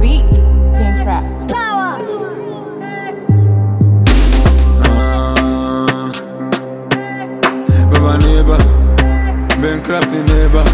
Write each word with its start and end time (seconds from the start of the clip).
beat, 0.00 0.32
Pinecraft. 0.74 1.48
Power! 1.48 1.98
Baba 7.90 8.18
neighbor, 8.18 8.58
neighbor. 10.24 10.64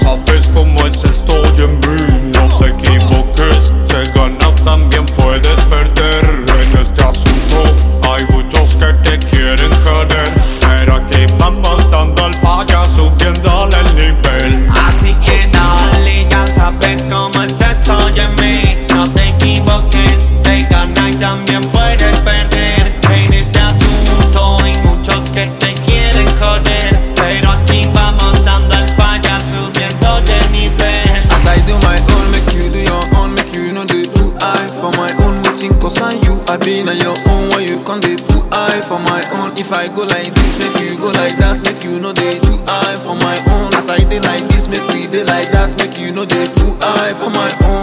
Sabes 0.00 0.48
cómo 0.48 0.78
es 0.86 0.96
esto, 1.04 1.42
Jimmy. 1.56 2.30
No 2.34 2.48
te 2.58 2.66
equivoques, 2.68 3.72
si 3.88 4.12
ganas 4.12 4.54
también 4.64 5.04
puedes 5.16 5.64
perder. 5.70 6.13
Cause 35.80 36.00
I 36.00 36.12
you, 36.26 36.34
I 36.48 36.56
been 36.58 36.88
on 36.88 36.96
your 36.98 37.16
own. 37.28 37.48
Why 37.50 37.60
you 37.60 37.78
can't 37.84 38.02
do 38.02 38.16
I 38.52 38.80
for 38.88 38.98
my 39.00 39.22
own? 39.38 39.56
If 39.56 39.72
I 39.72 39.88
go 39.88 40.02
like 40.04 40.32
this, 40.34 40.58
make 40.58 40.76
you 40.82 40.96
go 40.98 41.08
like 41.14 41.36
that, 41.38 41.62
make 41.64 41.82
you 41.84 41.98
know 42.00 42.12
they 42.12 42.38
do 42.40 42.54
I 42.68 42.96
for 43.04 43.14
my 43.16 43.36
own. 43.52 43.72
As 43.74 43.88
I 43.90 43.98
did 43.98 44.24
like 44.24 44.42
this, 44.52 44.68
make 44.68 44.84
we 44.92 45.06
dey 45.06 45.24
like 45.24 45.50
that, 45.52 45.76
make 45.78 45.98
you 45.98 46.12
know 46.12 46.24
they 46.24 46.44
do 46.58 46.76
I 46.82 47.14
for 47.14 47.30
my 47.30 47.50
own. 47.68 47.73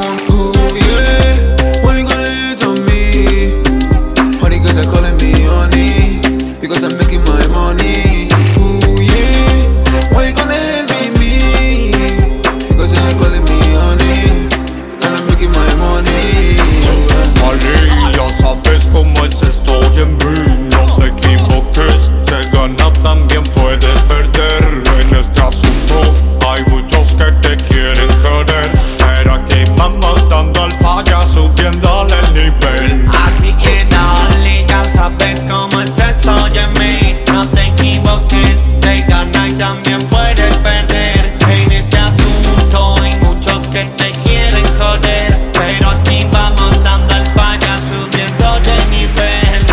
Subiéndole 31.91 32.15
el 32.19 32.33
nivel 32.33 33.09
Así 33.25 33.53
que 33.53 33.85
dale, 33.85 34.65
ya 34.67 34.83
sabes 34.95 35.39
cómo 35.41 35.81
es 35.81 35.91
esto 35.97 36.47
en 36.47 36.73
mí 36.73 37.15
No 37.31 37.45
te 37.47 37.67
equivoques, 37.67 38.63
se 38.81 38.97
gana 39.07 39.47
y 39.47 39.51
también 39.53 39.99
puedes 40.09 40.57
perder. 40.57 41.33
En 41.49 41.71
este 41.71 41.97
asunto 41.97 42.95
hay 43.01 43.15
muchos 43.19 43.67
que 43.67 43.83
te 43.83 44.11
quieren 44.23 44.65
joder. 44.77 45.51
Pero 45.53 45.89
aquí 45.89 46.25
vamos 46.31 46.83
dando 46.83 47.15
el 47.15 47.25
falla, 47.27 47.77
subiendo 47.77 48.59
de 48.61 48.97
nivel. 48.97 49.65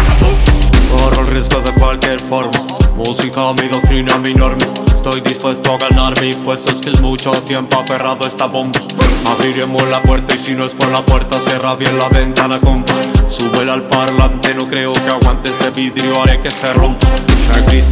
Corro 0.91 1.23
el 1.23 1.27
riesgo 1.29 1.61
de 1.61 1.73
cualquier 1.73 2.21
forma. 2.21 2.61
Música, 2.95 3.53
mi 3.55 3.69
doctrina, 3.69 4.17
mi 4.19 4.35
norma 4.35 4.88
estoy 5.09 5.21
dispuesto 5.23 5.75
a 5.75 5.79
ganar 5.79 6.21
mi 6.21 6.33
puesto 6.33 6.73
Es 6.73 6.81
que 6.81 6.91
es 6.91 7.01
mucho 7.01 7.31
tiempo 7.31 7.79
aferrado 7.79 8.25
a 8.25 8.29
esta 8.29 8.47
bomba. 8.47 8.81
Abriremos 9.27 9.83
la 9.89 10.01
puerta 10.03 10.35
y 10.35 10.39
si 10.39 10.55
no 10.55 10.65
es 10.65 10.75
por 10.75 10.89
la 10.89 11.01
puerta 11.03 11.39
Cierra 11.41 11.75
bien 11.77 11.97
la 11.99 12.09
ventana 12.09 12.59
compa. 12.59 12.95
Súbela 13.29 13.75
al 13.75 13.83
parlante, 13.83 14.55
no 14.55 14.67
creo 14.67 14.93
que 14.93 15.09
aguante 15.09 15.51
ese 15.51 15.71
vidrio 15.71 16.23
Haré 16.23 16.41
que 16.41 16.51
se 16.51 16.73
rompa. 16.75 17.07
Check 17.53 17.85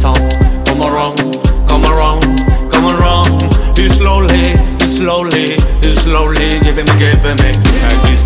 come 0.65 0.85
around, 0.85 1.19
come 1.67 1.87
around, 1.87 2.23
come 2.71 2.87
around. 2.87 3.41
You 3.77 3.89
slowly, 3.89 4.55
slowly, 4.95 5.57
slowly 6.03 6.59
Give 6.61 6.75
me, 6.75 6.83
give 6.99 7.23
me. 7.23 7.51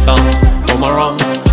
Check 0.06 0.68
come 0.68 0.84
around 0.84 1.51